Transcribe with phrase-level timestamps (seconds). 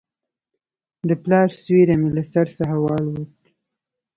[1.07, 3.31] د پلار سیوری مې له سر څخه والوت.